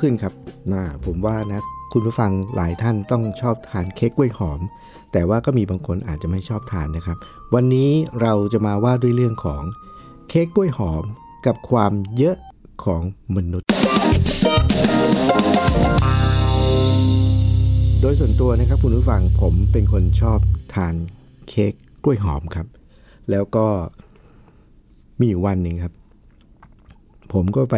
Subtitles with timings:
[0.00, 0.34] ขึ้นครับ
[0.72, 1.60] น่าผมว่านะ
[1.92, 4.60] คุณผู้ฟังหลายท่านต้องชอบทานเค้กกล้วยหอม
[5.12, 7.18] แต่ว่าก็มีบางคนอาจจะไม่ชอบทานนะครับ
[7.54, 7.90] วันนี้
[8.20, 9.62] เราจะมาว่าด้วยเรื่องของ
[10.28, 11.04] เค้กกล้วยหอม
[11.46, 12.36] กับความเยอะ
[12.84, 13.02] ของ
[13.36, 13.68] มนุษย์
[18.00, 20.38] โดยส่วนตัวนะครับคุณผู้ฟังผมเป็นคนชอบ
[20.74, 20.94] ทาน
[21.48, 21.72] เค้ก
[22.04, 22.66] กล้วยหอมครับ
[23.30, 23.66] แล้วก็
[25.18, 25.94] มีอยู่วันหนึ่งครับ
[27.32, 27.76] ผมก็ไป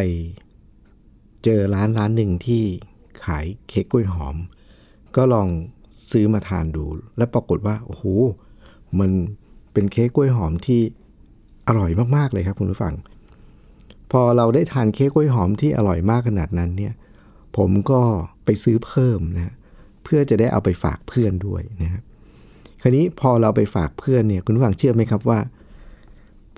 [1.45, 2.62] เจอร้านร้านหนึ่งที่
[3.25, 4.37] ขายเค้กกล้วยหอม
[5.17, 5.48] ก็ลอง
[6.11, 6.85] ซื้อมาทานดู
[7.17, 8.05] แล้วปรากฏว่า โอ้โห
[8.98, 9.11] มัน
[9.73, 10.81] เป็นเค้กกล้วยหอมที่
[11.69, 12.95] อร่อยมากๆเลยครับคุณผู้ฟัง
[14.13, 16.93] พอเราได้ทานเค้กกล้วยหอมที่อร่อยมากขนาดนั้นเนี่ย
[17.57, 18.01] ผมก็
[18.45, 19.55] ไปซื้อเพิ่มนะ
[20.05, 22.03] เพื่อจะได้เอาไปฝากเพื่อนด้วยนะครับ
[22.83, 25.39] คราวนี้พอเราไปฝากเพื่อนเนี่ยคุณผู้ฟังเชื่อไหมครับว่า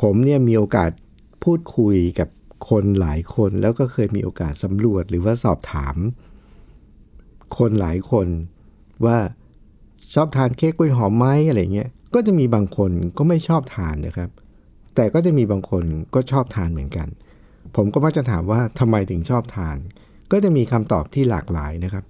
[0.02, 0.90] ผมเนี่ยมีโอกาส
[1.44, 2.28] พูดคุยกับ
[2.68, 5.96] คนหลายคนแล้วก็เคยมีโอกาสสำรวจหรือว่าสอบถาม
[7.58, 8.26] คนหลายคน
[9.04, 9.18] ว่า
[10.14, 14.30] ชอบทานเค้กกล้วยหอมไหมอะไรเงี้ยก็จะมีบางคนก็ไม่ชอบทานนะครับ
[14.94, 17.08] แต่ก็จะมีบางคนก็ชอบทานเหมือนกัน
[17.76, 19.76] ผมก็มักจะถามว่าทำไมถึงชอบทาน
[20.32, 22.04] ก็จะมีคำตอบที่หลากหลายนะครับ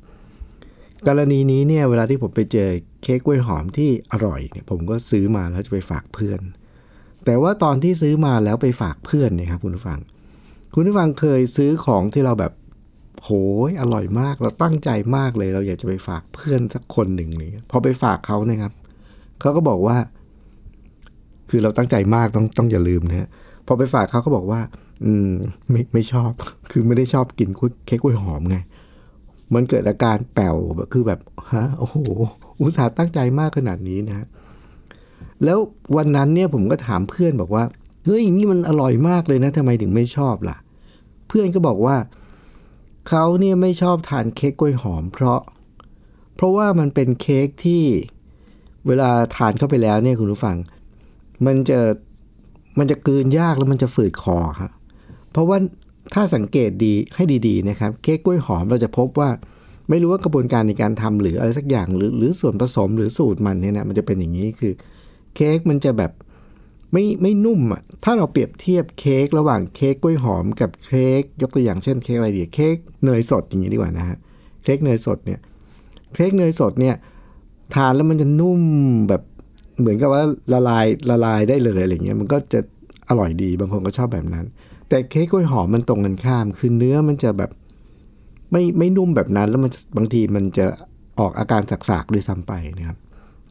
[1.08, 2.70] กรณีนี้เนี่ยเวลาที่ผมไปเจอ
[3.02, 6.40] เค้กกล้วยหอมที่อร่อยเนี่ยผมก็ซื้อมาแล้วจะไปฝากเพื่อน
[7.24, 10.00] แต่ว่าตอนที่ซื้อมาแล้วไปฝากเพื่อนเนี่ยครับคุณผู้ฟัง
[10.76, 12.52] คุณผู้ฟังเคยซื้อของที่เราแบบ
[13.22, 13.30] โห
[13.68, 18.72] ยอร่อยมาก เราตั้งใจมากเลย เราอยากจะไปฝากเพื่อนสักคนหนึ่งเลยพอไปฝากเขาเนี่ยครับ
[19.40, 19.96] เขาก็บอกว่า
[21.50, 23.28] คือเราตั้งใจมากต้องต้องอย่าลืมนะฮะ
[23.66, 24.60] พอไปฝากเขาก็บอกว่า
[25.04, 25.30] อืม
[25.70, 26.32] ไม่ไม่ชอบ
[26.70, 27.48] คือไม่ได้ชอบกิน
[27.86, 28.56] เค้กกล้วยหอมไง
[29.54, 31.20] มันเกิดอาการแป๋วแบบคือแบบ
[31.52, 31.96] ฮะโอ้โห
[32.60, 34.26] อุตส่าห์ตั้งใจมากขนาดนี้นะ
[35.44, 35.58] แล้ว
[35.96, 37.64] วันนั้นเนี่ยผมก็ถามเพื่อนบอกว่า
[38.04, 40.56] เฮ้ยนี่มันอร่อยมากเลยนะทำไมถึงไม่ชอบล่ะ
[41.36, 41.96] พื่อนก็บอกว่า
[43.08, 45.40] เขาเนี่ยไม่ชอบทานเค้กกล้วยหอมเพราะ
[46.36, 47.84] เพราะว่ามันเป็นเค้กที่
[48.86, 50.56] เวลาทานเข้าไปแล้วเนี่ยคุณผู้ฟัง
[51.46, 51.78] มันจะ
[52.78, 54.70] มันจะกลืนยากแล้วมันจะฝืดคอครับ
[55.32, 55.58] เพราะว่า
[56.14, 59.30] ถ้าสังเกตดีให้ดีๆนะครับ เค้กกล้วยหอมเราจะพบว่า
[59.90, 64.72] ไม่รู้ว่ากระบวนการในการทำหรืออะไรสักอย่างหรือหรือส่วนผสมหรือสูตรมันเนี่ยนะมันจะเป็นอย่างนี้คือ
[65.34, 66.12] เค้กมันจะแบบ
[66.94, 74.18] ไม่ไม่นุ่มอะถ้าเราเปรียบเทียบเค้กระหว่างเค้กกล้วยหอมกับเค้กยกตัวอย่างเช่นเค้กอะไรดีเค้กเนยสดอย่างนี้ดีกว่านะฮะ
[74.64, 75.40] เค้กเนยสดเนี่ย
[76.14, 76.94] เค้กเนยสดเนี่ย
[77.74, 78.60] ทานแล้วมันจะนุ่ม
[79.08, 79.22] แบบ
[79.80, 80.22] เหมือนกับว่า
[80.52, 82.60] ละลายละลายได้เลยอะไรเงี้ยมันก็จะ
[83.08, 84.46] อร่อยดีบางคนก็ชอบแบบนั้น
[84.88, 87.50] แต่เค้กกล้วยหอมมันตรงกันข้าม คือเนื้อมันจะแบบ
[88.52, 90.66] ไม่ไม่นุ่มแบบนั้น แล้วมันบางทีมันจะ
[91.18, 92.98] ออกอาการสักๆด้วยซ้ำไปนะครับ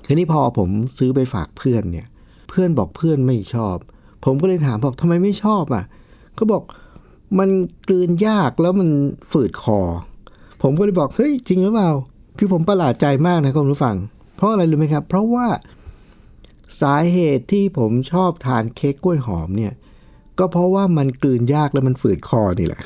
[0.06, 2.08] ทีนี้พอผมซื้อไปฝากเพื่อนเนี่ย
[2.50, 3.78] เพื่อนบอกเพื่อนไม่ชอบ
[4.26, 5.84] ผมก็เลยถามบอกทำไมไม่ชอบอะ
[6.36, 6.64] เขาบอก
[7.40, 7.50] มัน
[7.88, 8.90] กลืนยากแล้วมัน
[9.32, 9.80] ฝืดคอ
[10.62, 11.92] ผมก็เลยบอกเฮ้ยจริงหรือเปล่า
[12.38, 13.96] คือผมประหลาดใจมากนะคุณผู้ฟัง
[14.36, 15.48] เพราะอะไรรู้ไหมครับ เพราะว่า
[16.82, 19.74] สาเหตุที่ผมชอบทานเค้กกล้วยหอมเนี่ย
[20.40, 22.82] ก็เพราะว่ามันกลืนยากแล้วมันฝืดคอนี่แหละ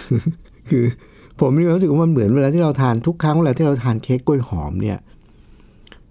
[0.69, 0.84] คือ
[1.39, 4.97] ผมมีความรู้สึกว่ามันเหมือนเวลาที่เราทานทุกครั้งเวลาที่เราทานเค้กกล้วยหอมเนี่ย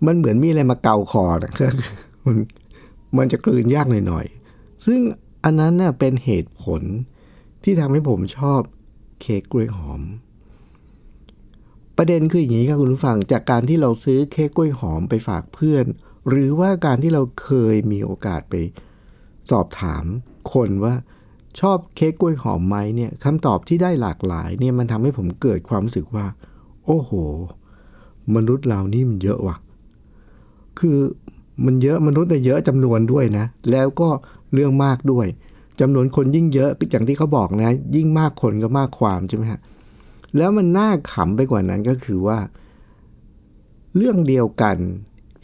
[0.06, 1.52] มันเหมือนมีอะไรมาเกาคอนะ
[2.24, 2.36] มัน
[3.16, 5.00] มันจะกลืนยากหน่อยๆ ซึ่ง
[5.44, 6.82] อันนั้นน่ะเป็นเหตุผล
[7.62, 8.60] ที่ทำให้ผมชอบ
[9.20, 10.02] เค้กกล้วยหอม
[11.96, 15.84] ประเด็นคืออย่างนี้ครับคุณผู้ฟังจากการที่เราซื้อเค้กกล้วยหอมไปฝากเพื่อน
[16.28, 18.54] หรือว่าการที่เราเคยมีโอกาสไป
[19.50, 20.04] สอบถาม
[20.52, 20.94] คนว่า
[21.60, 26.26] ชอบเค้กกล้วยหอมไหมเนี่ยคำตอบที่ได้หลากหลายเนี่ยมันทำให้ผมเกิดความรู้สึกว่า
[26.84, 27.10] โอ้โห
[28.34, 29.56] มนุษย์เรานี่มันเยอะว่ะ
[30.78, 30.98] คือ
[31.64, 34.08] มันเยอะมนุษย์เนี่ยเยอะจำนวนด้วยนะ แล้วก็
[34.52, 35.26] เรื่องมากด้วย
[35.80, 39.60] จำนวนคนยิ่งเยอะอย่างที่เขาบอกนะ ยิ่งมากคนก็มากความใช่ไหมฮะ
[40.36, 42.38] แล้วมันน่าขำไปกว่านั้นก็คือว่า
[43.96, 44.76] เรื่องเดียวกัน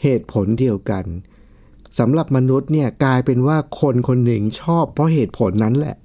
[0.03, 1.05] เหตุผลเดียวกัน
[1.99, 5.97] สำหรับมนุษย์เนี่ยกลายเป็นว่าคนคนหนึ่งชอบเพราะเหตุผลนั้นแหละ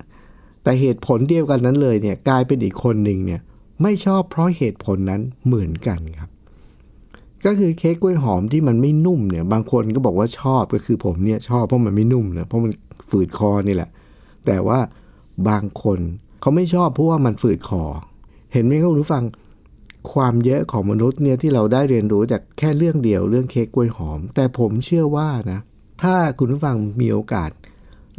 [0.63, 3.41] แต่เหตุผลเดียวกันนั้นเลยเนี่ยกลายเป็นอีกคนหนึ่งเนี่ย
[3.81, 6.29] ไม่ชอบเพราะเหตุผลนั้นเหมือนกันครับ
[7.45, 12.71] ก็คือเค้กกล้วยหอมที่มันไม่นุ่มเนี่ย บางคนก็บอกว่าชอบก็คือผมเนี่ยชอบเพราะมันไม่นุ่มนะเพราะมัน
[13.09, 13.89] ฝืดคอนี่แหละ
[14.45, 14.79] แต่ว่า
[15.49, 15.99] บางคน
[16.41, 17.83] เขาไม่ชอบเพราะว่ามันฝืดคอ
[18.53, 19.23] เห็นไหมครับคุณผู้ฟัง
[20.13, 25.59] ความเยอะของมนุษย์เนี่ยที่เราได้เรียนรู้จากแค่เรื่องเดียวเรื่องเค้กกล้วยหอม แต่ผมเชื่อว่านะ
[26.03, 27.51] ถ้าคุณผู้ฟังมีโอกาส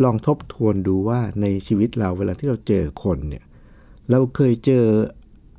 [0.05, 3.44] ลองทบทวนดูว่าในชีวิตเราเวลาที่เราเจอคนเนี่ย
[4.11, 4.85] เราเคยเจอ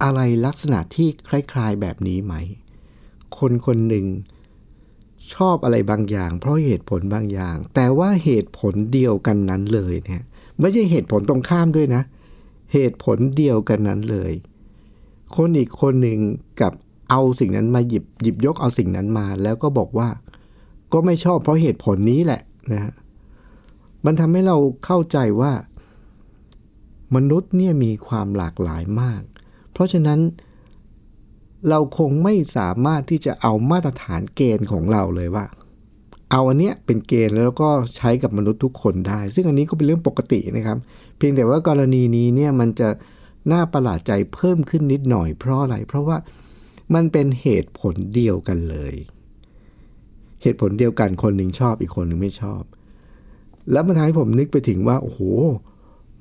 [0.04, 2.36] อะไรลักษณะที่คล้าย ๆแบบนี้ไหม
[3.38, 4.06] คนคนหนึ่ง
[5.34, 10.24] ชอบอะไรบางอย่าง เพราะเหตุผลบางอย่าง แต่ว่าเหตุผลเดียวกันนั้นเลยเนี่ย
[10.60, 12.04] ไม่ใช่เหตุผลตรงข้ามด้วยนะ
[12.74, 14.32] เหตุผลเดียวกันนั้นเลย
[15.36, 16.20] คนอีกคนหนึ่ง
[16.62, 16.74] กับ
[17.10, 20.10] เอาสิ่งนั้นมาหยิบหยิบยกเอาสิ่งนั้นมา แล้วก็บอกว่า
[20.94, 22.42] ก็ไม่ชอบเพราะเหตุผลนี้แหละ
[22.74, 22.94] นะฮะ
[24.06, 25.52] มันทำให้เราเข้าใจว่า
[27.16, 29.22] มนุษย์เนี่ยมีความหลากหลายมาก
[29.72, 30.20] เพราะฉะนั้น
[31.70, 35.46] เราคงไม่สามารถที่จะเอามาตรฐานเกณฑ์ของเราเลยว่า
[36.32, 40.78] เอาอันเนี้ยเป็นเกณฑ์แล้วก็ใช้กับมนุษย์ทุกคนได้ ซึ่งอันนี้ก็เป็นเรื่องปกตินะครับ
[41.18, 42.90] เพียงแต่ว่ากรณีนี้เนี่ยมันจะ
[43.52, 46.18] น่าประหลาดใจเพิ่มขึ้นนิดหน่อยเพราะอะไร เพราะว่า
[46.94, 48.94] มันเป็นเหตุผลเดียวกันเลย
[50.42, 52.62] เหตุผลเดียวกันคนหนึ่งชอบอีกคนหนึ่งไม่ชอบ
[53.72, 55.20] แล้วมันทำให้ผมนึกไปถึงว่าโอ้โห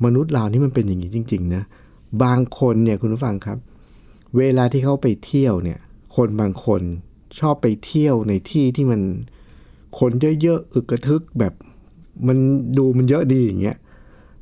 [0.04, 1.62] มนุษย์เรานี่มันเป็นอย่างนี้จริง ๆ นะ
[2.22, 3.58] บางคนเนี่ยคุณผู้ฟังครับ
[4.36, 5.78] เวลาที่เขาไปเที่ยวเนี่ย
[6.16, 6.82] คนบางคน
[7.38, 9.00] ชอบไปเที่ยวในที่ที่มัน
[9.98, 10.10] คน
[10.42, 11.54] เยอะๆอึกกระทึกแบบ
[12.26, 12.38] มัน
[12.78, 13.76] ดูมันเยอะดีอย่างเงี้ย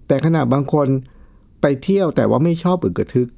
[0.07, 0.87] แต่ขณะบางคน
[1.63, 3.29] ไปเที่ยวแต่ว่าไม่ชอบอึกกระทึก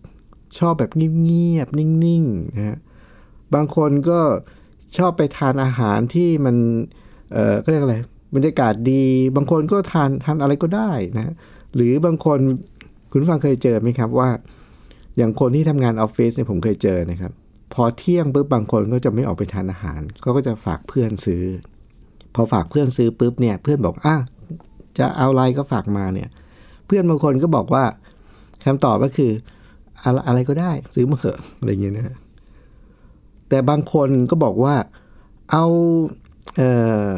[0.58, 2.78] ชอบแบบเงียบๆนิ่งๆนะฮะ
[3.54, 4.20] บางคนก็
[4.96, 6.56] ชอบไปทานอาหารที่มัน
[7.32, 7.96] เออก็เรียกอะไร
[8.34, 9.04] บรรยากาศดี
[9.36, 11.34] บางคนก็ทานทานอะไรก็ได้นะ
[11.74, 12.38] หรือบางคน
[13.10, 14.30] คุณฟังเคยเจอไหมครับว่า
[15.18, 17.32] อย่างคนที่ทำงานออฟฟิศเนี่ยผมเคยเจอนะครับ
[17.74, 21.42] พอเที่ยงปุ๊บบางคนก็จะไม่ออกไปทานอาหารเขาก็จะฝากเพื่อนซื้อ
[22.34, 24.16] พอฝากเพื่อนซื้อปุ๊บเนี่ย เพื่อนบอกอะ
[24.98, 26.28] จะเอาอะไรก็ฝากมาเนี่ย
[26.86, 27.84] เพื่อนบางคนก็บอกว่า
[28.64, 29.30] คำตอบก็คือ
[30.02, 32.16] อะไรอะไรก็ได้ซื้อมาเถอะอะไรเงี้ยนะ
[33.48, 34.74] แต่บางคนก็บอกว่า
[35.50, 35.64] เอา
[36.56, 36.62] เอ
[37.10, 37.12] อ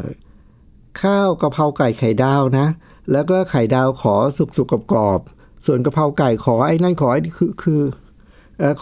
[1.01, 2.67] ข้าวกะเพราไก่ไข่ดาวนะ
[3.11, 7.81] แล้วก็ไข่ดาวขอสุกสุกกรอบๆ ส่วนกะเพราไก่ขอไอ้นั่นขอไอ้คือคือ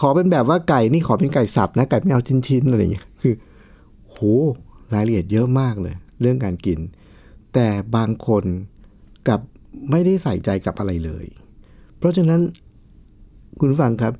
[0.00, 3.34] ขอเป็นแบบว่าไก่นี่ขอเป็นไก่สับนะไก่ไม่เอาชิ้นๆอะไรอย่างเงี้ยคือ
[4.10, 4.16] โห
[4.94, 6.78] รายละเอียดเยอะมากเลย เรื่องการกิน
[7.54, 8.44] แต่บางคน
[9.28, 9.40] กับ
[9.90, 11.24] ไม่ได้ใส่ใจกับอะไรเลย
[11.98, 12.40] เพราะฉะนั้น
[13.58, 14.12] คุณฟังครับ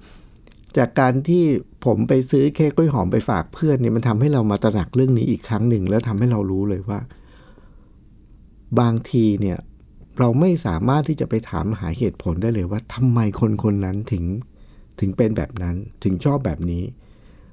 [0.79, 1.45] จากการที่
[1.85, 6.99] ผมไปซื้อเค้กกล้วยหอมไปฝากเพื่อนเนี่ยมันทำให้เรามาตระหนักเรื่องนี้อีกครั้งหนึ่ง แล้วทำให้เรารู้เลยว่า
[8.81, 9.59] บางทีเนี่ย
[10.21, 14.25] เราไม่สามารถที่จะไปถามหาเหตุผลได้เลยว่าทำไมคนคนนั้นถึง
[15.01, 15.75] ถึงเป็นแบบนั้น
[16.05, 16.83] ถึงชอบแบบนี้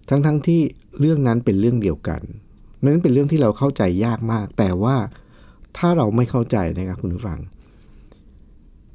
[0.10, 0.60] ทั้งๆทที่
[1.00, 2.22] เรื่องนั้นเป็นเรื่องเดียวกัน
[2.84, 4.96] นั้นเป็นเรื่องที่เราเข้าใจยากมาก แต่ว่า
[5.78, 7.40] ถ้าเราไม่เข้าใจนะครับคุณผู้ฟัง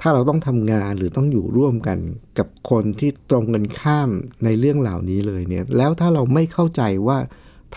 [0.00, 1.98] ถ้าเราต้องทำงานหรือต้องอยู่ร่วมกัน
[2.38, 4.10] กับคนที่ตรงกันข้าม
[4.44, 7.19] ในเรื่องเหล่านี้เลยเนี่ย แล้วถ้าเราไม่เข้าใจว่า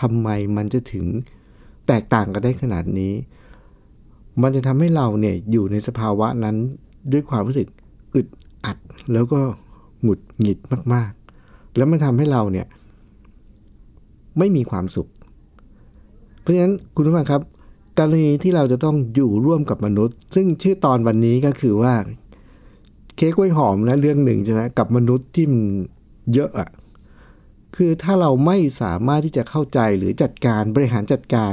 [0.00, 1.06] ทำไมมันจะถึง
[1.86, 3.12] แตกต่างกันได้ขนาดนี้
[4.42, 6.56] มันจะทำให้เราเนี่ยอยู่ในสภาวะนั้น
[7.12, 7.68] ด้วยความรู้สึก
[8.14, 8.26] อึด
[8.64, 8.76] อัด
[9.12, 9.40] แล้วก็
[10.02, 10.58] หงุดหงิด
[10.94, 12.66] มากๆ แล้วมันทำให้เราเนี่ย
[14.38, 15.08] ไม่มีความสุข
[16.40, 17.42] เพราะฉะนั้นคุณผู้ฟังครับ
[17.98, 21.94] กรณีที่เราจะต้องอยู่ร่วมกับมนุษย์ ซึ่งชื่อตอนวันนี้ก็คือว่า
[23.16, 25.62] เค้กกล้วยหอมนะเรื่องหนึ่งใช่ไหมกับมนุษย์ที่มัน
[26.34, 26.68] เยอะอะ
[27.76, 31.52] คือถ้าเราไม่สามารถที่จะเข้าใจหรือจัดการบริหารจัดการ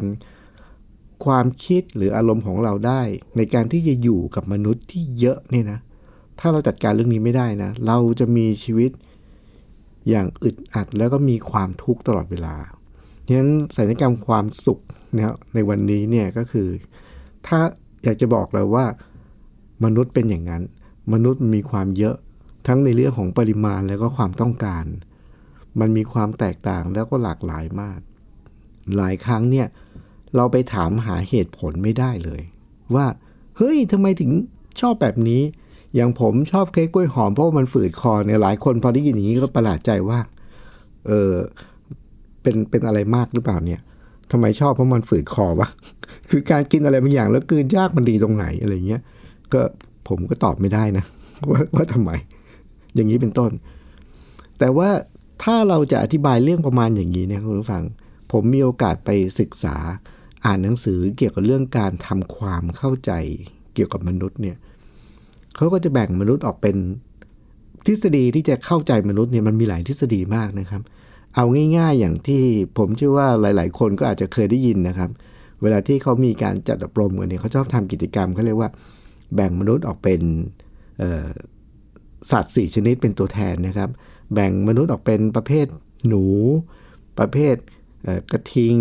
[1.25, 3.01] ความคิดหรืออารมณ์ของเราได้
[3.37, 5.79] ในการที่จะอยู่กับมนุษย์ที่เยอะเนี่ยนะ
[6.39, 8.91] ถ้าเราจัดการเรื่องนี้ไม่ได้นะ เราจะมีชีวิต
[10.09, 12.55] อย่างอึดอัดแล้วก็มีความทุกข์ตลอดเวลา
[13.27, 14.79] ฉะนั้นสัญญกรรมความสุข
[15.13, 16.67] เนี่ยในวันนี้เนี่ยก็คือ
[17.47, 17.59] ถ้า
[18.03, 18.85] อยากจะบอกเลยว่า
[19.83, 20.63] มนุษย์เป็นอย่างนั้น
[21.13, 22.15] มนุษย์มีความเยอะ
[22.67, 24.85] ทั้งในเรื่องของปริมาณแล้วก็ความต้องการ
[25.79, 27.99] มันมีความแตกต่างแล้วก็หลากหลายมาก
[28.97, 29.67] หลายครั้งเนี่ย
[30.35, 32.41] เราไปถามหาเหตุผลไม่ได้เลย
[32.95, 33.05] ว่า
[33.57, 34.31] เฮ้ยทำไมถึง
[34.81, 35.41] ชอบแบบนี้
[35.95, 40.19] อย่างผมชอบเค้กกล้วยหอมเพราะมันฝืดคอเนี่ยหลายคนพอได้ยินอย่างนี้ก็ประหลาดใจว่า
[41.07, 41.33] เออ
[42.41, 43.81] เป็นเป็นอะไรมากหรือเปล่าเนี่ย
[44.31, 45.69] ทำไมชอบเพราะมันฝืดคอวะ
[46.29, 49.01] คือการกินอะไรบางอย่างแล้วกืนยากมันดีตรงไหนอะไรเงี้ย
[49.53, 49.61] ก็
[50.07, 51.05] ผมก็ตอบไม่ได้นะ
[51.49, 52.11] ว่าว่าทำไม
[52.95, 53.51] อย่างนี้เป็นต้น
[54.59, 54.89] แต่ว่า
[55.43, 57.83] ถ้าเราจะอธิบายเรื่องประมาณอย่างนี้เนี่ยคุณผู้ฟัง
[58.31, 59.09] ผมมีโอกาสไป
[59.39, 59.75] ศึกษา
[60.45, 63.11] อ่านหนังสือเกี่ยวกับเรื่องการทำความเข้าใจ
[63.73, 64.57] เกี่ยวกับมนุษย์เนี่ย
[65.55, 66.75] เขาก็จะแบ่งมนุษย์ออกเป็น
[67.85, 70.81] ทฤษฎีที่จะเข้าใจมนุษย์เนี่ยมันมีหลายทฤษฎีมากนะครับ
[71.35, 71.45] เอา
[71.77, 72.41] ง่าย ๆ อย่างที่
[72.77, 75.09] ผมเชื่อว่าหลาย ๆ คนก็อาจจะเคยได้ยินนะครับ
[75.61, 78.69] เวลาที่เขามีการจัดอบรมกันเนี่ยเขาชอบทำกิจกรรมเขาเรียกว่า
[79.35, 80.21] แบ่งมนุษย์ออกเป็น
[82.31, 83.89] สัตว์สี่ชนิดเป็นตัวแทนนะครับ
[84.33, 85.65] แบ่งมนุษย์ออกเป็นประเภท
[86.07, 86.23] หนู
[87.19, 87.55] ประเภท
[88.31, 88.75] กระทิง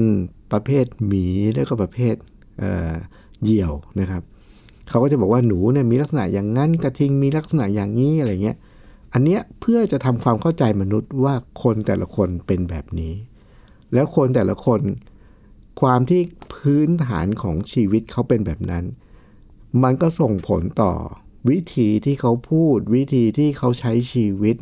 [0.53, 2.15] ประเภทหมีแล้วก็ประเภท
[3.43, 4.23] เหยี่ยวนะครับ
[4.89, 8.57] เขาก็จะบอกว่าหนูเนี่ยมีลักษณะอย่างนั้นกระทิงมีลักษณะอย่างนี้อะไรเงี้ย
[9.13, 13.13] อันเนี้ยเพื่อจะทำความเข้าใจมนุษย์ว่าคนแต่ละคนเป็นแบบนี้
[13.93, 14.81] แล้วคนแต่ละคน
[15.81, 16.23] ความที่
[16.55, 18.85] พื้นฐานของชีวิตเขาเป็นแบบนั้น
[19.83, 20.93] มันก็ส่งผลต่อ
[21.51, 24.57] วิธีที่เขาพูด วิธีที่เขาใช้ชีวิต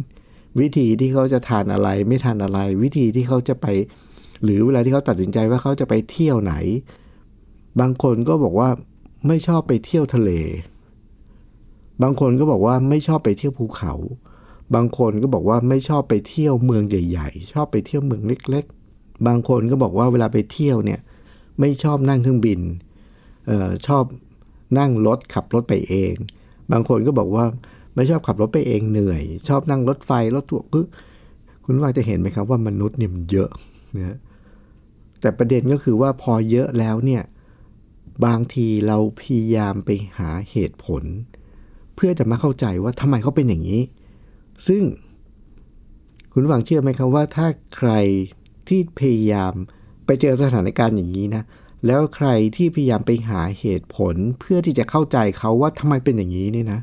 [0.61, 3.67] วิธีที่เขาจะทานอะไรไม่ทานอะไร วิธีที่เขาจะไป
[4.45, 6.55] หรือเวลาที่เขาตัดสินใจว่าเขาจะไปเที่ยวไหน
[7.81, 8.69] บางคนก็บอกว่า
[9.27, 10.31] ไม่ชอบไปเที่ยวทะเล
[12.03, 13.95] บางคนก็บอกว่าไม่ชอบไปเที่ยวภูเขา
[14.75, 18.65] บางคนก็บอกว่าไม่ชอบไปเที่ยวเมืองใหญ่ ๆ ชอบไปเที่ยวเมืองเล็ก
[18.97, 21.01] ๆ บางคนก็บอกว่าเวลาไปเที่ยวเนี่ย
[21.61, 22.61] ไม่ชอบนั่งเครื่องบิน
[23.51, 24.05] ออชอบ
[24.79, 26.15] นั่งรถขับรถไปเอง
[26.73, 27.45] บางคนก็บอกว่า
[27.95, 30.87] ไม่ชอบขับรถไปเองเหนื่อย ชอบนั่งรถไฟรถทัวร์คือ
[31.65, 33.51] คุณว่าจะเห็นไหมครับว่ามนุษย์เนี่ยมันเยอะ
[33.97, 34.17] นะ
[35.21, 37.23] แต่ประเด็นก็คือว่าพอเยอะแล้วเนี่ย
[38.25, 41.03] บางทีเราพยายามไปหาเหตุผล
[41.95, 43.83] เพื่อจะมาเข้าใจว่าทำไมเขาเป็นอย่างนี้
[44.69, 44.83] ซึ่ง
[46.33, 47.47] คุณฟังเชื่อไหมครับว่าถ้า
[47.77, 47.93] ใคร
[48.69, 49.53] ที่พยายาม
[50.07, 51.43] ไปเจอสถานการณ์อย่างนี้นะ
[51.87, 56.81] แล้วใครที่พยายามไปหาเหตุผลเพื่อที่จะเข้าใจเขาว่าทำไมเป็นอย่างนี้เนี่ยนะ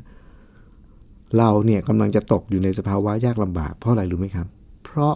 [1.38, 4.46] เราเนี่ยกำลังจะตกอยู่ในสภาวะยากลำบากเพราะอะไรรู้ไหมครับ
[4.84, 5.14] เพราะ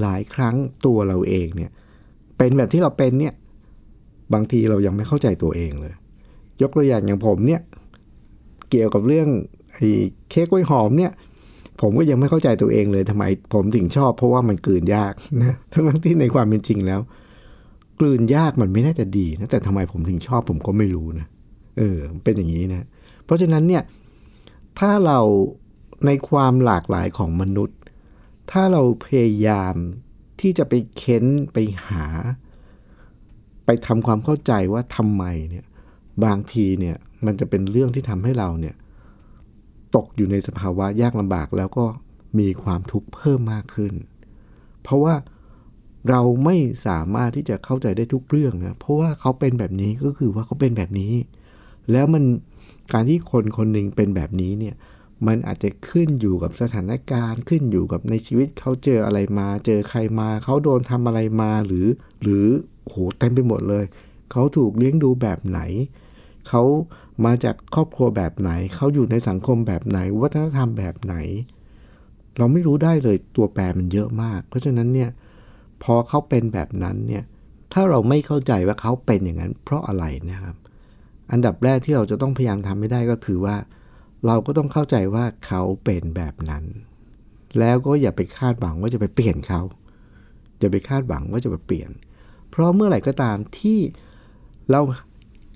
[0.00, 1.70] หลายครั้งตัวเราเองเนี่ย
[2.42, 3.34] เป็นแบบที่เราเป็นเนี่ย
[4.34, 5.94] บางทีเรายังไม่เข้าใจตัวเองเลย
[6.62, 7.60] ยกตัวอย่างอย่างผมเนี่ย
[8.70, 9.28] เกี่ยวกับเรื่อง
[9.74, 9.90] ไอ้
[10.30, 11.12] เค้กกล้วยหอมเนี่ย
[11.80, 17.00] ผมก็ยังไม่เข้าใจตัวเองเลยทำไม ผมถึงชอบ เพราะว่ามันกลืนยากนะทั้งที่ในความเป็นจริงแล้ว
[18.00, 21.26] กลืนยากมันไม่น่าจะดีนะแต่ทำไมผมถึงชอบ ผมก็ไม่รู้นะ
[21.78, 22.86] เออ เป็นอย่างนี้นะ
[23.24, 23.82] เพราะฉะนั้นเนี่ย
[24.78, 25.18] ถ้าเรา
[26.06, 27.78] ในความหลากหลายของมนุษย์
[28.50, 29.74] ถ้าเราพยายาม
[30.42, 32.06] ที่จะไปเค้นไปหา
[33.66, 35.64] ไปทำความเข้าใจว่าทำไมเนี่ย
[36.24, 36.96] บางทีเนี่ย
[37.26, 38.74] มันจะเป็นเรื่องที่ทำให้เราเนี่ย
[39.96, 41.84] ตกอยู่ในสภาวะยากลำบากแล้วก็
[42.38, 43.92] มีความทุกข์เพิ่มมากขึ้น
[44.82, 45.14] เพราะว่า
[46.10, 46.56] เราไม่
[46.86, 51.12] สามารถที่จะเข้าใจได้ทุกเรื่องนะเพราะว่าเขาเป็นแบบนี้ก็คือว่าเขาเป็นแบบนี้
[51.92, 52.24] แล้วมัน
[52.92, 54.74] การที่คนคนหนึ่งเป็นแบบนี้เนี่ย
[55.26, 61.86] มันอาจจะขึ้นอยู่กับสถานการณ์ ขึ้นอยู่กับในชีวิตเขาเจออะไรมา เจอใครมา เขาโดนทำอะไรมาหรือ
[62.22, 62.46] หรือ
[62.84, 63.84] โหเต็มไปหมดเลย
[64.32, 65.60] เขาถูกเลี้ยงดูแบบไหน
[66.48, 66.62] เขา
[67.24, 71.14] มาจากครอบครัวแบบไหน เขาอยู่ในสังคมแบบไหน วัฒนธรรมแบบไหน
[72.36, 75.10] เราไม่รู้ได้เลยตัวแปรมันเยอะมาก เพราะฉะนั้นเนี่ย
[75.82, 77.24] พอเขาเป็นแบบนั้นเนี่ย
[77.72, 80.56] ถ้าเราไม่เข้าใจว่าเขาเป็นอย่างนั้น เพราะอะไรนะครับ
[81.32, 83.56] อันดับแรกที่เราจะต้องพยายามทำให้ได้ก็คือว่า
[84.26, 86.64] เราก็ต้องเข้าใจว่าเขาเป็นแบบนั้น
[87.58, 89.60] แล้วก็อย่าไปคาดหวังว่าจะไปเปลี่ยนเขา
[90.58, 91.90] อย่าไปคาดหวังว่าจะไปเปลี่ยน
[92.50, 93.78] เพราะเมื่อไหร่ก็ตามที่
[94.70, 94.80] เรา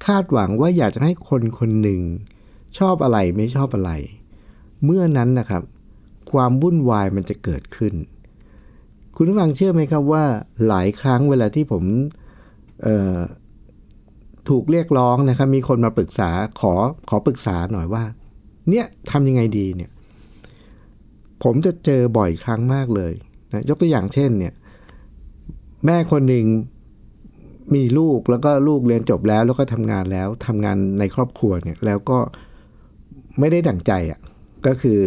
[0.06, 2.00] คาดหวังว่าอยากจะให้คนคนหนึ่ง
[2.78, 3.92] ชอบอะไรไม่ชอบอะไร
[4.84, 5.62] เมื่อนั้นนะครับ
[6.32, 7.94] ความวุ่นวายมันจะเกิดขึ้น
[9.16, 10.24] คุณผู้ฟังเชื่อไหมครับว่า
[10.66, 11.84] หลายครั้งเวลาที่ผม
[14.48, 16.30] ถูกเรียกร้องนะครับ มีคนมาปรึกษา
[16.60, 16.74] ขอ
[17.08, 18.04] ขอปรึกษาหน่อยว่า
[18.70, 19.90] เนี่ยทำยังไงดีเนี่ย
[21.42, 23.12] ผมจะเจอบ่อยครั้งมากเลย
[23.52, 24.54] นะยกตัวอย่างเช่นเนี่ย
[25.86, 26.46] แม่คนหนึ่ง
[27.74, 32.18] มีลูกแล้วก็ลูกเรียนจบแล้ว แล้วก็ทำงานแล้วทำงานในครอบครัวเนี่ยแล้วก็
[33.38, 34.20] ไม่ได้ดั่งใจอะ่ะ
[34.66, 34.98] ก็คือ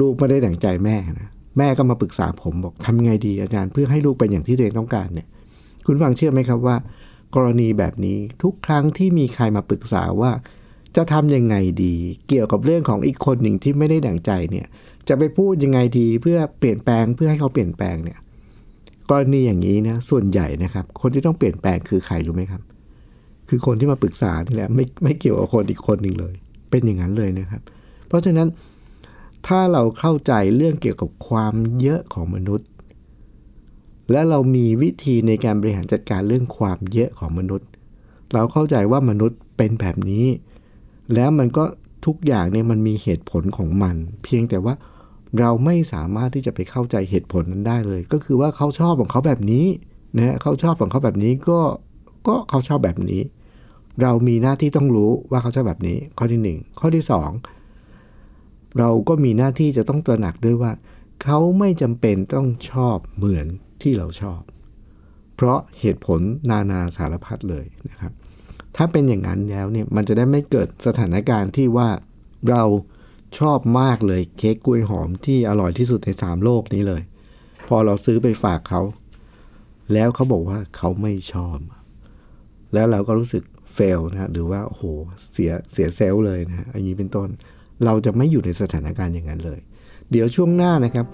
[0.00, 1.28] ลูกไม่ได้ดั่งใจแม่นะ
[1.58, 5.28] แม่ก็มาปรึกษาผมบอกทำไงดีอาจารย์เพื่อให้ลูกเป็นอย่างที่ตัวเองต้องการเนี่ย
[5.86, 6.76] คุณฟังเชื่อไหมครับว่า
[7.34, 10.30] กรณีแบบนี้ทุกครั้งที่มีใครมาปรึกษาว่า
[10.96, 11.94] จะทำยังไงดี
[12.28, 14.66] เกี่ยวกับเรื่องของอีกคนหนึ่งที่ไม่ได้ดั่งใจเนี่ย
[15.08, 18.18] จะไปพูดยังไงดีเพื่อเปลี่ยนแปลงเพื่อให้เขาเปลี่ยนแปลงเนี่ย
[19.10, 22.62] กรณีอย่างนี้นะส่วนใหญ่นะครับ คนที่ต้องเปลี่ยนแปลงคือใครรู้ไหมครับ
[23.48, 26.34] คือคนที่มาปรึกษานี่แหละไม่ไม่เกี่ยวกับคนอีกคนหนึ่งเลย
[26.70, 27.62] เป็นอย่างนั้นเลยนะครับ
[28.08, 28.48] เพราะฉะนั้น
[29.46, 32.68] ถ้าเราเข้าใจเรื่องเกี่ยวกับความเยอะของมนุษย์
[34.10, 37.68] และเรามีวิธีในการบริหารจัดการเรื่องความเยอะของมนุษย์
[38.32, 40.26] เราเข้าใจว่ามนุษย์เป็นแบบนี้
[41.14, 41.64] แล้วมันก็
[42.06, 44.74] ทุกอย่างเนี่ยมันมีเหตุผลของมัน เพียงแต่ว่า
[45.38, 49.66] เราไม่สามารถที่จะไปเข้าใจเหตุผลนั้นได้เลย ก็คือว่าเขาชอบของเขาแบบนี้
[50.16, 51.58] นะเขาชอบของเขาแบบนี้ก็
[52.26, 53.22] ก็เขาชอบแบบนี้
[54.02, 57.04] เรามีหน้าที่ต้องรู้ว่าเขาชอบแบบนี้ ข้อที่ 1 ข้อที่
[57.70, 60.72] 2 เราก็มีหน้าที่จะต้องตระหนักด้วยว่า
[61.22, 63.46] เขาไม่จำเป็นต้องชอบเหมือน
[63.82, 64.40] ที่เราชอบ
[65.34, 68.12] เพราะเหตุผลนานาสารพัดเลยนะครับ
[68.76, 71.88] ถ้าเป็นอย่างนั้นแล้วเนี่ยมันจะได้ไม่เกิดสถานการณ์ที่ว่า
[72.50, 72.62] เรา
[73.38, 77.02] ชอบมากเลยเค้กกล้วยหอมที่อร่อยที่สุดในสามโลกนี้เลย
[77.68, 78.82] พอเราซื้อไปฝากเขา
[79.92, 81.58] แล้วเขาบอกว่าเขาไม่ชอบ
[82.74, 84.84] แล้วเราก็รู้สึกเฟลนะหรือว่าโอ้โห
[85.32, 87.28] เสียเสียเซลเลยนะอันนี้เป็นต้น
[87.84, 89.60] เราจะไม่อยู่ในสถานการณ์อย่างนั้นเลย
[90.10, 91.06] เดี๋ยวช่วงหน้านะครับ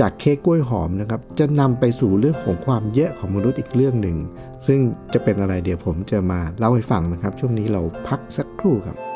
[0.00, 4.16] จากเค้กกล้วยหอมนะครับ จะนำไปสู่เรื่องของความเยอะของมนุษย์อีกเรื่องหนึ่ง
[4.66, 4.80] ซึ่ง
[5.12, 9.11] จะเป็นอะไรเดี๋ยวผมจะมาเล่าให้ฟังนะครับ ช่วงนี้เราพักสักครู่ครับครับ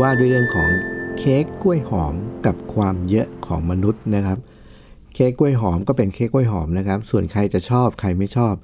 [0.00, 0.70] ว่าด้วยเรื่องของ
[1.18, 2.14] เค้กกล้วยหอม
[2.46, 4.38] กับความเยอะของมนุษย์นะครับ
[5.14, 8.54] เค้กกล้วยหอมก็เป็นเค้กกล้วยหอมนะครับ ส่วนใครจะชอบใครไม่ชอบ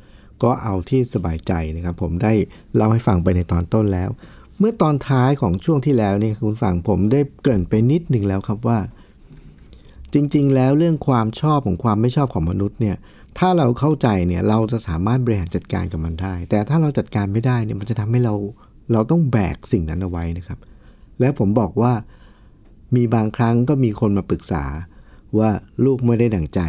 [0.43, 2.33] ก็เอาที่สบายใจนะครับ ผมได้
[2.75, 4.11] เล่าให้ฟังไปในตอนต้นแล้ว
[4.59, 8.79] เมื่อตอนท้ายของช่วงที่แล้วนี่คุณฟังผมได้เกิ่นไปนิดหนึ่งแล้วครับว่า
[10.15, 12.97] จริงๆ แล้วเรื่องความชอบของความไม่ชอบของมนุษย์เนี่ย
[13.39, 18.35] ถ้าเราเข้าใจเนี่ยเราจะสามารถบริหารจัดการกับมันได้ แต่ถ้าเราจัดการไม่ได้เนี่ยมันจะทำให้เรา
[18.93, 20.59] เราต้องแบกสิ่งนั้นเอาไว้นะครับ
[21.21, 21.93] แล้วผมบอกว่า
[22.97, 24.65] มีบางครั้งก็มีคนมาปรึกษา
[25.39, 25.51] ว่า
[25.85, 26.61] ลูกไม่ได้ดั่งใจ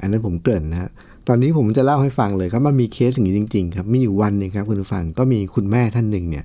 [0.00, 0.90] อันนั้นผมเกริ่นนะ
[1.28, 6.44] ตอนนี้ผมจะเล่าให้ฟังเลยครับมันมีเคสอย่างนี้จริง ๆ ครับ มีอยู่วันหนึงครับคุณผู้ฟังก็มีคุณแม่ท่านหนึ่งเนี่ย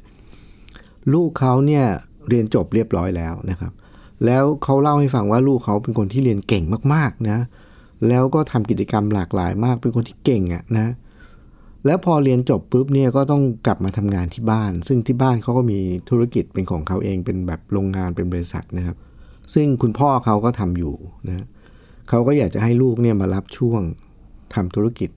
[1.13, 1.85] ลูกเขาเนี่ย
[2.29, 3.71] เรียนจบเรียบร้อยแล้วนะครับ
[4.25, 7.37] แล้วเขาเล่าให้ฟังว่าลูกเขาเป็นคนที่เรียนเก่งมากๆนะ
[8.07, 10.87] แล้วก็ทำกิจกรรมหลากหลายมากเป็นคนที่เก่งอะนะ
[11.85, 18.97] แล้วพอเรียนจบปุ๊บเนี่ยก็ต้องกลับมาทำงานที่บ้าน ซึ่งที่บ้านเขาก็มีธุรกิจเป็นของเขาเองเป็นแบบโรงงานเป็นบริษัทนะครับ
[19.53, 20.93] ซึ่งคุณพ่อเขาก็ทำอยู่
[21.27, 21.45] นะ
[22.09, 23.81] เขาก็อยากจะให้ลูกเนี่ยมารับช่วง
[24.53, 25.09] ทำธุรกิจ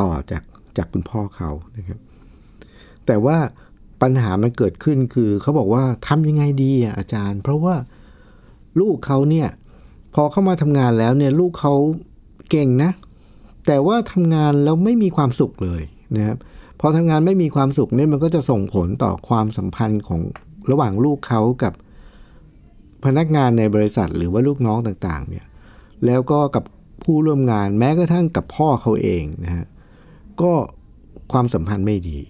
[0.00, 0.42] ต่อจาก
[0.76, 1.98] จากคุณพ่อเขานะครับ
[3.06, 3.38] แต่ว่า
[4.02, 7.74] ปัญหามันเกิดขึ้นคือเขาบอกว่าทำยังไงดีอะอาจารย์ เพราะว่า
[8.80, 9.48] ลูกเขาเนี่ย
[10.14, 11.74] พอเข้ามาทำงานแล้วเนี่ยลูกเขา
[12.50, 12.90] เก่งนะ
[13.66, 15.82] แต่ว่าทำงานแล้วไม่มีความสุขเลย
[16.16, 16.36] นะครับ
[16.80, 20.20] พอทำงานไม่มีความสุขเนี่ยมันก็จะส่งผลต่อความสัมพันธ์ของ
[20.70, 21.72] ระหว่างลูกเขากับ
[23.04, 25.46] พนักงานในบริษัทหรือว่าลูกน้องต่างๆเนี่ย
[26.06, 26.64] แล้วก็กับ
[27.04, 29.66] ผู้ร่วมงานแม้กระทั่งกับพ่อเขาเองนะฮะ
[30.40, 30.52] ก็
[31.32, 32.20] ความสัมพันธ์ไม่ดี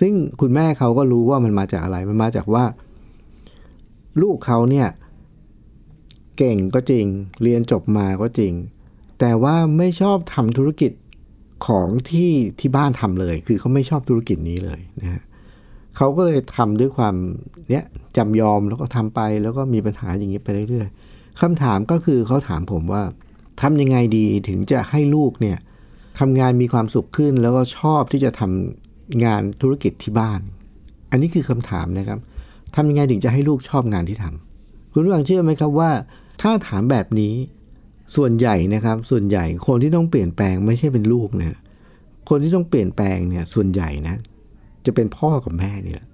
[0.00, 2.64] ซึ่งคุณแม่เขาก็รู้ว่ามันมาจากอะไร มันมาจากว่า
[4.22, 4.88] ลูกเขาเนี่ย
[6.38, 7.06] เก่งก็จริง
[7.42, 8.52] เรียนจบมาก็จริง
[9.20, 10.92] แต่ว่าไม่ชอบทำธุรกิจ
[11.66, 15.22] ของที่ที่บ้านทำเลย คือเขาไม่ชอบธุรกิจนี้เลยนะฮะ
[15.96, 17.14] เขาก็เลยทำด้วยความ
[17.70, 17.84] เนี้ย
[18.16, 23.02] จำยอมแล้วก็ทำไปแล้วก็มีปัญหาอย่างนี้ไปเรื่อยๆคำถามก็คือเขาถามผมว่า
[23.62, 25.58] ทำยังไงดีถึงจะให้ลูกเนี่ย
[26.18, 30.40] ทำงานมีความสุขขึ้น แล้วก็ชอบที่จะทำงานธุรกิจที่บ้าน
[31.10, 32.18] อันนี้คือคำถามนะครับ
[32.74, 35.90] ทำยังไงถึงจะให้ลูกชอบงานที่ทำคุณผู้ฟังเชื่อไหมครับว่า
[36.42, 37.34] ถ้าถามแบบนี้
[38.16, 41.54] ส่วนใหญ่นะครับ ส่วนใหญ่คนที่ต้องเปลี่ยนแปลงไม่ใช่เป็นลูกเนี่ย
[42.28, 44.16] คนที่ต้องเปลี่ยนแปลงเนี่ยส่วนใหญ่นะ
[44.86, 46.08] จะเป็นพ่อกับแม่นี่แหละ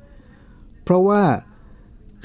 [0.84, 1.22] เพราะว่า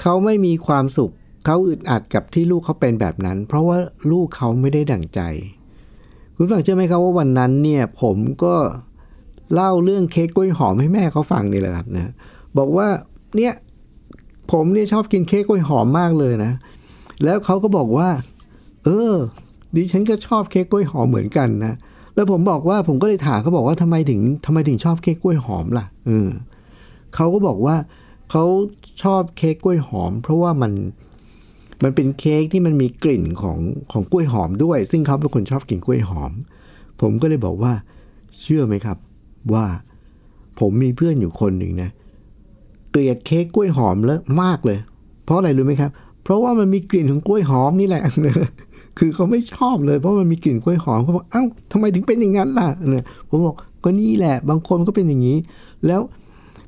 [0.00, 1.12] เขาไม่มีความสุข
[1.46, 3.78] เขาอึดอัดกับที่ลูกเขาเป็นแบบนั้น เพราะว่า
[4.10, 5.20] ลูกเขาไม่ได้ดั่งใจ
[6.36, 8.54] คุณฟังเชื่อไหมครับว่าวันนั้นเนี่ยผมก็
[9.54, 12.12] เล่าเรื่องเค้กกล้วยหอมให้แม่เขาฟังนี่แหละครับนะ
[12.58, 12.88] บอกว่า
[13.36, 13.52] เนี่ย
[14.52, 16.52] ผมเนี่ยชอบกินเค้กกล้วยหอมมากเลยนะ
[17.24, 18.08] แล้วเขาก็บอกว่า
[18.84, 19.14] เออ
[19.74, 21.74] ดิฉันก็ชอบเค้กกล้วยหอมเหมือนกันนะ
[22.14, 26.28] แล้วผมบอกว่าผมก็เลยถามเขาบอกว่าทำไมถึงทำไมถึงชอบเค้กกล้วยหอมล่ะเออ
[27.14, 27.76] เขาก็บอกว่า
[28.30, 28.44] เขา
[29.02, 30.72] ชอบเค้กกล้วยหอม เพราะว่ามัน
[31.82, 33.58] มันเป็นเค้กที่มันมีกลิ่นของ
[33.92, 36.32] ของกล้วยหอมด้วย ซึ่งเขาเป็นคนชอบกินกล้วยหอม
[37.00, 37.72] ผมก็เลยบอกว่า
[38.40, 38.98] เชื่อไหมครับ
[39.52, 39.66] ว่า
[40.60, 41.90] ผมมีเพื่อนอยู่คนหนึ่งนะ
[42.90, 44.78] เกลียดเค้กกล้วยหอมแล้วมากเลย
[45.24, 45.90] เพราะอะไรรู้ไหมครับ
[46.22, 48.02] เพราะว่ามันมีกลิ่นของกล้วยหอมนี่แหละ
[48.98, 55.36] คือเขาไม่ชอบเลยเพราะมันมีกลิ่นกล้วยหอมเขาบอกเอ้าทำไมถึงเป็นอย่างนั้นล่ะเนี่ยผมบอกก็นี่แหละ บางคนก็เป็นอย่างนี้
[55.86, 56.00] แล้ว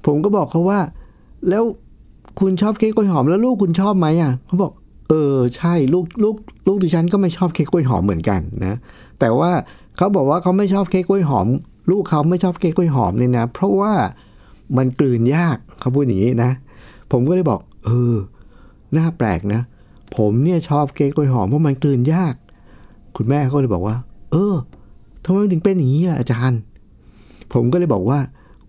[0.06, 0.80] ผมก็บอกเขาว่า
[1.48, 1.62] แล้ว
[2.40, 4.72] คุณชอบเค้กกล้วยหอมแล้วลูกคุณชอบไหมอะเขาบอก
[5.08, 6.36] เออใช่ลูกลูก
[6.66, 8.76] ลูกดิฉันก็ไม่ชอบเค้กกล้วยหอมเหมือนกันนะ
[9.20, 9.50] แต่ว่า
[9.96, 11.46] เขาบอกว่าเขาไม่ชอบเค้กกล้วยหอม
[11.90, 13.92] ลูกเขาไม่ชอบเค้กกล้วยหอมเนี่ยนะ เพราะว่า
[14.76, 16.50] มันกลืนยากเขาพูดอย่างนี้นะ
[17.12, 18.14] ผมก็เลยบอก เออ
[18.96, 19.60] น่าแปลกนะ
[20.16, 22.34] ผมเนี่ยชอบเค้กกล้วยหอมเพราะมันกลืนยาก
[23.16, 23.96] คุณแม่เขาเลยบอกว่า
[24.32, 24.54] เออ
[25.24, 26.60] ทำไมถึงเป็นอย่างนี้ล่ะอาจารย์
[27.52, 28.18] ผมก็เลยบอกว่า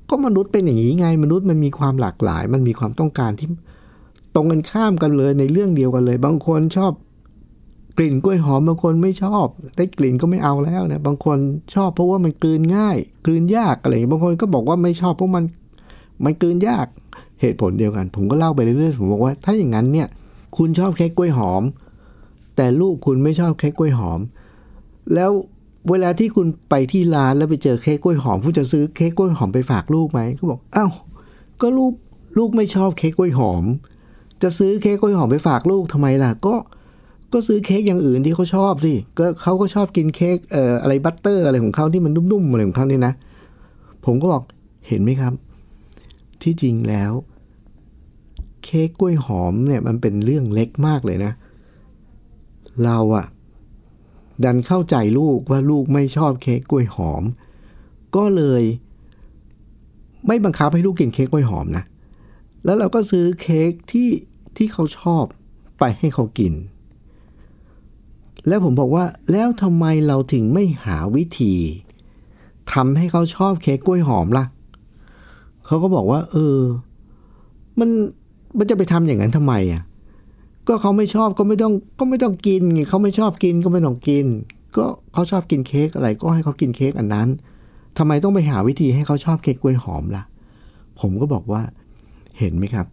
[0.10, 3.48] ก็มนุษย์เป็นอย่างนี้ไง มนุษย์มันมีความหลากหลาย มันมีความต้องการที่
[4.36, 6.92] ตรงกันข้ามกันเลยในเรื่องเดียวกันเลย บางคนชอบ
[7.98, 9.46] กลิ่นกล้วยหอมบางคนไม่ชอบ
[9.78, 11.38] ได้กลิ่นก็ไม่เอาแล้วนะบางคน
[11.76, 15.44] ชอบเพราะว่ามันกลืนง่าย กลืนยากอะไรอย่างนี้บางคนก็บอกว่าไม่ชอบเพราะมัน
[16.24, 16.88] มันกลืนยาก
[17.42, 20.08] เหตุผลเดียวกัน ผมก็เล่าไปเรื่อยๆผมบอกว่าถ้าอย่างนั้นเนี่ย
[20.58, 21.64] คุณชอบเค้กกล้วยหอม
[22.56, 24.20] แต่ลูกคุณไม่ชอบเค้กกล้วยหอม
[25.14, 25.32] แล้ว
[25.90, 30.92] เวลาที่คุณไปที่ร้านแล้วไปเจอเค้กกล้วยหอม คุณจะซื้อเค้กกล้วยหอมไปฝากลูกไหมเขาบอกอ้าว
[31.62, 31.94] ก็ลูก
[32.38, 33.64] ลูกไม่ชอบเค้กกล้วยหอม
[34.44, 36.56] จะซื้อเค้กกล้วยหอมไปฝากลูกทำไมล่ะ ก็
[37.34, 43.14] ก็ซื้อเค้กอย่างอื่นที่เขาชอบสิก็เขาก็ชอบกินเค้กเอ่ออะไรบัตเตอร์อะไรของเขาที่มันนุ่มๆอะไรของเขาเนี่ยนะ
[44.06, 44.44] ผมก็บอก
[44.88, 45.34] เห็นไหมครับ
[46.42, 47.12] ที่จริงแล้ว
[48.64, 51.34] เค้กกล้วยหอมเนี่ยมันเป็นเรื่องเล็กมากเลยนะ
[52.84, 53.26] เราอะ
[54.44, 57.24] ดันเข้าใจลูกว่าลูกไม่ชอบเค้กกล้วยหอม
[58.16, 58.64] ก็เลย
[60.28, 61.84] ไม่บังคับให้ลูกกินเค้กกล้วยหอมนะ
[62.66, 64.10] แล้วเราก็ซื้อเค้กที่
[64.58, 65.24] ที่เขาชอบ
[65.80, 66.54] ไปให้เขากิน
[68.48, 71.56] แล้วผมบอกว่าแล้วทำไมเราถึงไม่หาวิธี
[72.74, 74.46] ทำให้เขาชอบเค้กกล้วยหอมล่ะ
[75.66, 76.58] เขาก็บอกว่า เออ
[77.80, 77.90] มัน
[78.58, 79.82] มันจะไปทำอย่างนั้นทำไมอะ
[80.68, 84.26] ก็เขาไม่ชอบก็ไม่ต้องก็ไม่ต้องกินไงเขาไม่ชอบกินก็ไม่ต้องกิน
[84.78, 87.28] ก็เขาชอบกินเค้กอะไรก็ให้เขากินเค้กอันนั้น
[87.98, 90.24] ทำไมต้องไปหาวิธีให้เขาชอบเค้กกล้วยหอมล่ะ
[91.00, 91.62] ผมก็บอกว่า
[92.40, 92.88] เห็นไหมครับ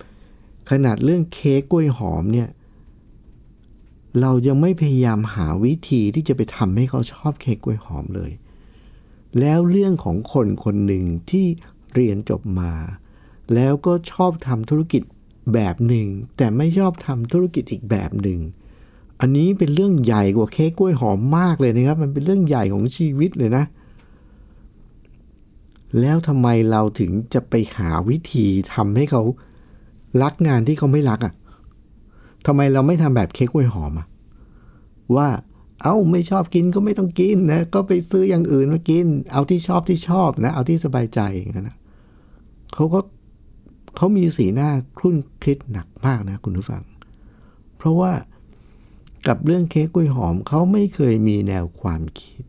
[0.70, 2.48] ขนาดเรื่องเค้กกล้วยหอมเนี่ย
[4.20, 8.30] เรายังไม่พยายามหาวิธีที่จะไปทำให้เขาชอบเค้กกล้วยหอมเลย
[9.40, 11.46] แล้วเรื่องของคนคนหนึ่งที่
[11.94, 12.72] เรียนจบมา
[13.54, 15.02] แล้วก็ชอบทำธุรกิจ
[15.54, 16.06] แบบหนึ่ง
[16.36, 18.40] แต่ไม่ชอบทำธุรกิจอีกแบบหนึ่ง
[19.20, 23.64] อันนี้เป็นเรื่องใหญ่กว่าเค้กกล้วยหอมมากเลยนะครับ มันเป็นเรื่องใหญ่ของชีวิตเลยนะ
[26.00, 29.22] แล้วทำไมเราถึงจะไปหาวิธีทำให้เขา
[30.22, 31.34] รักงานที่เขาไม่รักอะ่ะ
[32.46, 34.06] ทำไมเราไม่ทำแบบเค้กกล้วยหอมอะ่ะ
[35.16, 35.28] ว่า
[35.82, 41.76] เอา้าไม่ชอบกินก็ไม่ต้องกินนะก็ไปซื้ออย่างอื่นมากิน เอาที่ชอบที่ชอบนะ เอาที่สบายใจอย่างนั้นนะ
[42.74, 43.00] เขาก็
[43.96, 46.82] เขามีสีหน้าครุ่นคิดหนักมากนะคุณผู้ฟัง
[47.76, 48.12] เพราะว่า
[49.26, 52.44] กับเรื่องเค้กกล้วยหอมเขาไม่เคยมีแนวความคิด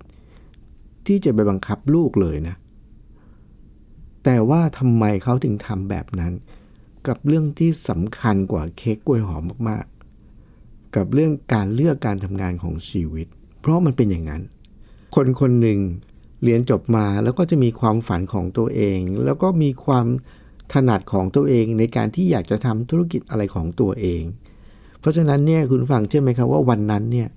[1.05, 2.55] ที่จะไปบังคับลูกเลยนะ
[4.23, 6.33] แต่ว่าทำไมเขาถึงทำแบบนั้น
[7.07, 13.27] กับเรื่องที่สำคัญกว่าเค้กกล้วยหอมมากๆ กับเรื่องการเลือกการทำงานของชีวิต
[13.60, 14.41] เพราะมันเป็นอย่างนั้น
[15.15, 15.79] คนคนหนึ่ง
[16.43, 20.05] เรียนจบมาแล้วก็จะมีความฝันของตัวเอง แล้วก็มีความ
[20.73, 24.21] ถนัดของตัวเองในการที่อยากจะทำธุรกิจอะไรของตัวเอง
[24.99, 27.30] เพราะฉะนั้นเนี่ยคุณฟังเชื่อไหมครับว่าวันนั้นเนี่ย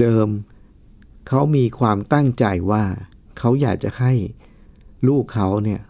[0.00, 0.28] เดิม
[1.28, 2.82] เขามีความตั้งใจว่า
[3.38, 4.12] เขาอยากจะให้
[5.08, 5.80] ลูกเขาเนี่ย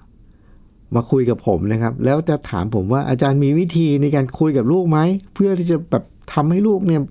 [0.94, 4.98] มาคุยกับผมนะครับ แล้วจะถามผมว่าอาจารย์มีวิธีในการคุยกับลูกไหม
[5.34, 7.02] เพื่อที่จะแบบทำให้ลูกเนี่ย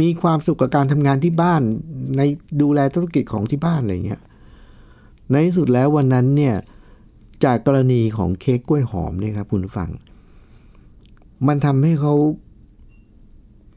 [0.00, 1.62] มีความสุขกับการทำงานที่บ้าน
[2.16, 2.20] ใน
[2.62, 4.22] ดูแลธุรกิจของที่บ้านอะไรเงี้ย
[5.30, 6.54] ในที่สุดแล้ววันนั้นเนี่ย
[7.44, 9.90] จากกรณีของเค้กกล้วยหอมเนี่ยครับคุณผู้ฟัง
[11.46, 12.14] มันทำให้เขา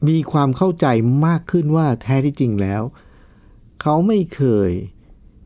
[0.08, 0.86] มีความเข้าใจ
[1.26, 2.82] มากขึ้นว่าแท้ที่จริงแล้ว
[3.82, 4.70] เขาไม่เคย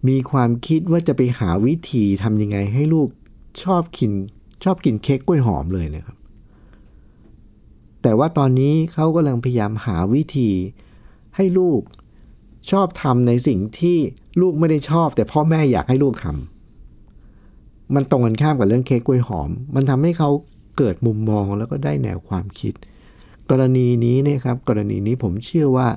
[0.09, 3.09] มีความคิดว่าจะไปหาวิธีทำยังไงให้ลูก
[3.63, 4.13] ชอบกิน
[4.65, 6.17] ชอบกินเค้กกล้วยหอมเลยนะครับ
[8.03, 10.51] แต่ว่าตอนนี้เขากำลังพยายามหาวิธี
[11.37, 11.81] ให้ลูก
[12.71, 13.97] ชอบทำในสิ่งที่
[14.41, 16.62] ลูกไม่ได้ชอบ แต่พ่อแม่อยากให้ลูกทำ
[17.95, 20.31] มันตรงกันข้ามกับเรื่องเค้กกล้วยหอม มันทำให้เขา
[20.79, 22.75] เกิดมุมมองแล้วก็ได้แนวความคิด
[23.51, 25.89] กรณีนี้เนี่ยครับ กรณีนี้ผมเชื่อว่า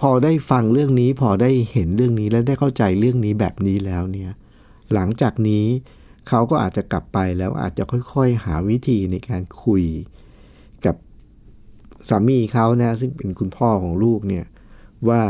[0.00, 4.30] พอได้ฟังเรื่องนี้ พอได้เห็นเรื่องนี้และได้เข้าใจเรื่องนี้แบบนี้แล้วเนี่ย
[4.92, 5.64] หลังจากนี้
[6.28, 9.84] เขาก็อาจจะกลับไปแล้วอาจจะค่อยๆ หาวิธีในการคุย
[10.86, 10.96] กับ
[12.08, 14.44] สามีเขานะซึ่งเป็นคุณพ่อของลูกเนี่ย
[15.08, 15.22] ว่า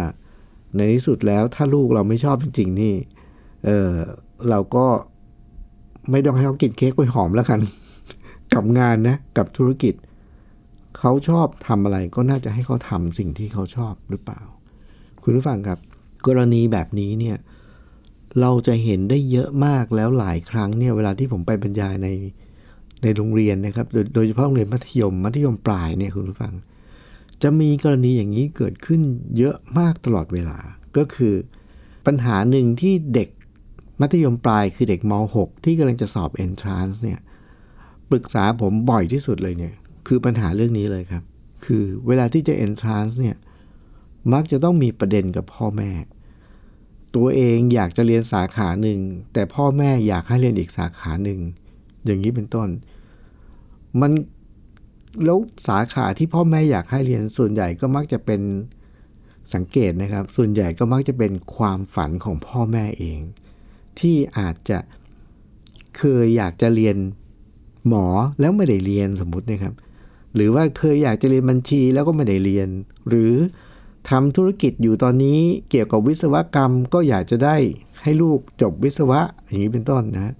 [0.76, 2.94] ในที่สุดแล้วถ้าลูกเราไม่ชอบจริงๆนี่
[3.64, 3.90] เออ
[4.48, 4.86] เราก็
[6.10, 7.60] ไม่ต้องให้เขากินเค้กกล้วยหอมแล้วกัน
[8.54, 9.94] กับงานนะ กับธุรกิจ
[10.98, 14.40] เขาชอบทำอะไรก็น่าจะให้เขาทำสิ่งที่เขาชอบหรือเปล่า
[15.22, 15.78] คุณผู้ฟังครับ
[16.26, 17.36] กรณีแบบนี้เนี่ย
[18.40, 22.08] เราจะเห็นได้เยอะมากแล้วหลายครั้งเนี่ยเวลาที่ผมไปบรรยายใน
[23.02, 26.54] ในโรงเรียนนะครับ โดโดยเฉพาะโรงเรียนมัธยมมัธยมปลายเนี่ยคุณผู้ฟัง
[27.42, 29.00] จะมีกรณีอย่างนี้เกิดขึ้น
[29.38, 30.58] เยอะมากตลอดเวลา
[30.96, 31.34] ก็คือ
[32.06, 33.28] ปัญหาหนึ่งที่เด็ก
[34.00, 37.20] มัธยมปลายคือเด็กม .6 ที่กำลังจะสอบ entrance เนี่ย
[38.10, 39.74] ปรึกษาผมบ่อยที่สุดเลยเนี่ย
[40.06, 41.22] คือปัญหาเรื่องนี้เลยครับ
[41.64, 43.36] คือเวลาที่จะ entrance เนี่ย
[44.32, 45.90] มักจะต้องมีประเด็นกับพ่อแม่
[47.16, 49.00] ตัวเองอยากจะเรียนสาขาหนึ่ง
[49.32, 51.40] แต่พ่อแม่อยากให้เรียนอีกสาขาหนึ่ง
[52.04, 52.68] อย่างนี้เป็นต้น
[54.00, 54.12] มัน
[55.24, 58.40] แล้วสาขาที่พ่อแม่อยากให้เรียนส่วนใหญ่ก็มักจะเป็น
[59.54, 63.20] สังเกตนะครับ ส่วนใหญ่ก็มักจะเป็นความฝันของพ่อแม่เอง
[64.00, 64.78] ที่อาจจะ
[65.98, 66.96] เคยอยากจะเรียน
[67.88, 68.06] หมอ
[68.40, 69.74] แล้วไม่ได้เรียนสมมุตินะครับ
[70.34, 72.68] หรือว่าเคยอยากจะเรียนบัญชีแล้วก็ไม่ได้เรียน
[73.08, 73.34] หรือ
[74.10, 77.56] ทำธุรกิจอยู่ตอนนี้เกี่ยวกับวิศวกรรมก็อยากจะได้
[78.02, 80.34] ให้ลูกจบวิศวะอย่างนี้เป็นต้นนะ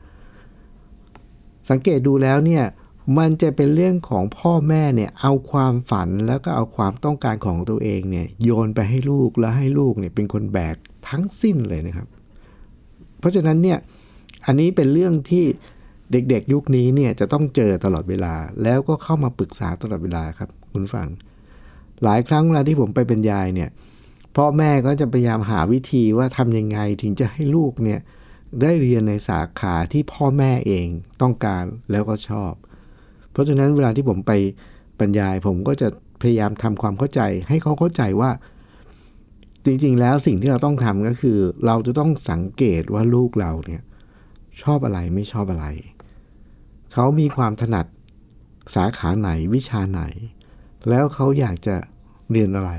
[1.71, 2.65] สังเกตดูแล้วเนี่ย
[3.19, 10.77] มันจะเป็นเรื่องของพ่อแม่เนี่ยเอาความฝันแล้วก็เอาความต้องการของตัวเองเนี่ยโยนไปให้ลูกแล้วให้ลูกเนี่ยเป็นคนแบก
[11.09, 12.09] ทั้งสิ้นเลยนะครับ
[13.27, 13.79] ราะฉะนั้นเนี่ย
[14.47, 15.45] อันนี้เป็นเรื่องที่
[16.13, 21.09] เด็กๆ ยุคนี้เนี่ยจะต้องเจอตลอดเวลา แล้วก็เข้ามาปรึกษาตลอดเวลาครับ คุณฟัง
[22.05, 23.71] หลายครั้งเวลาที่ผมไปบรรยายเนี่ย
[24.37, 28.01] พ่อแม่ก็จะพยายามหาวิธีว่าทำยังไงถึงจะให้ลูกเนี่ย
[28.61, 30.87] ได้เรียนในสาขาที่พ่อแม่เอง
[31.23, 32.53] ต้องการแล้วก็ชอบ
[33.33, 34.33] เพราะฉะนั้นเวลาที่ผมไป
[35.01, 35.89] บรรยายผมก็จะ
[36.23, 38.31] พยายามทำความเข้าใจ ให้เขาเข้าใจว่า
[39.67, 43.83] จริงๆ แล้วสิ่งที่เราต้องทำก็คือ เราจะต้องสังเกตว่าลูกเราเนี่ย
[44.63, 45.67] ชอบอะไรไม่ชอบอะไร
[46.93, 47.87] เขามีความถนัด
[48.75, 50.03] สาขาไหนวิชาไหน
[50.89, 51.77] แล้วเขาอยากจะ
[52.31, 52.73] เรียนอะไร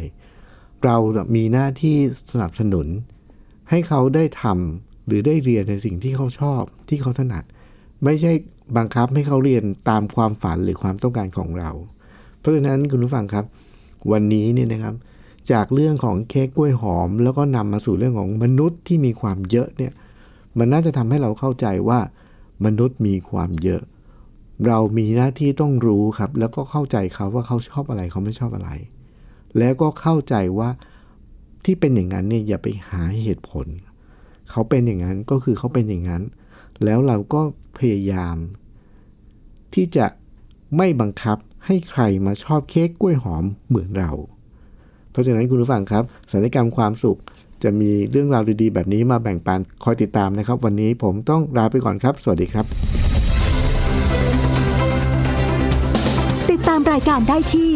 [0.86, 0.98] เรา
[1.36, 1.96] มีหน้าที่
[2.32, 2.88] สนับสนุน
[3.70, 7.44] ให้เขาได้ทำหรือได้เรียนในสิ่งที่เขาชอบที่เขาถนัด
[8.04, 8.32] ไม่ใช่
[8.78, 11.72] บังคับให้เขาเรียนตามความฝันหรือความต้องการของเรา
[12.40, 13.46] เพราะฉะนั้นคุณผู้ฟังครับ
[14.12, 14.96] วันนี้เนี่ยนะครับ
[15.52, 19.94] จากเรื่องของเค้กกล้วยหอม แล้วก็นำมาสู่เรื่องของมนุษย์ที่มีความเยอะเนี่ย
[20.58, 22.00] มันน่าจะทำให้เราเข้าใจว่า
[22.66, 23.82] มนุษย์มีความเยอะ
[24.68, 28.70] เรามีหน้าที่ต้องรู้ครับ แล้วก็เข้าใจเขาว่าเขาชอบอะไรเขาไม่ชอบอะไร
[29.58, 30.70] แล้วก็เข้าใจว่า
[31.66, 33.68] ที่เป็นอย่างนั้นเนี่ยอย่าไปหาเหตุผล
[34.52, 36.24] เขาเป็นอย่างนั้นก็คือเขาเป็นอย่างนั้น
[36.84, 37.42] แล้วเราก็
[37.78, 38.36] พยายาม
[39.74, 40.06] ที่จะ
[40.78, 44.12] ไม่บังคับให้ใครมาชอบเค้กกล้วยหอมเหมือนเรา
[45.18, 47.20] ราะฉะนั้นคุณผู้ฟังครับสัญญกรรมความสุข
[47.64, 52.66] จะมีเรื่องราวดีๆ แบบนี้มาแบ่งปันคอยติดตามนะครับ วันนี้ผมต้องลาไปก่อนครับ สวัสดีครับ
[56.52, 57.72] ติดตามรายการได้ที่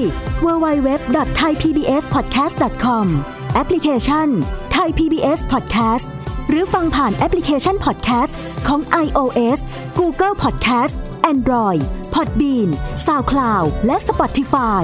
[0.46, 3.06] www.thaipbspodcast.com
[3.54, 4.28] แอปพลิเคชัน
[4.76, 6.06] Thai PBS Podcast
[6.50, 8.34] หรือฟังผ่านแอปพลิเคชัน Podcast
[8.68, 9.60] ของ iOS
[10.00, 10.94] Google Podcast
[11.32, 11.82] Android
[12.14, 12.70] Podbean
[13.06, 14.84] SoundCloud และ Spotify